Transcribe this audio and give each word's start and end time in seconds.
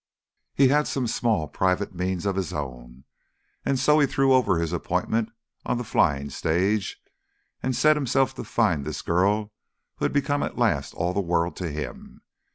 He 0.55 0.69
had 0.69 0.87
some 0.87 1.05
small 1.05 1.47
private 1.47 1.93
means 1.93 2.25
of 2.25 2.35
his 2.35 2.53
own, 2.53 3.03
and 3.63 3.77
so 3.77 3.99
he 3.99 4.07
threw 4.07 4.33
over 4.33 4.57
his 4.57 4.73
appointment 4.73 5.29
on 5.63 5.77
the 5.77 5.83
flying 5.83 6.31
stage, 6.31 6.97
and 7.61 7.75
set 7.75 7.97
himself 7.97 8.33
to 8.33 8.43
find 8.43 8.83
this 8.83 9.03
girl 9.03 9.51
who 9.97 10.05
had 10.05 10.11
become 10.11 10.41
at 10.41 10.57
last 10.57 10.95
all 10.95 11.13
the 11.13 11.21
world 11.21 11.55
to 11.57 11.69
him. 11.71 12.23